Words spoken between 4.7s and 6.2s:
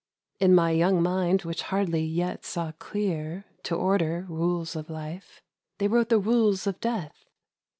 of life, They wrote the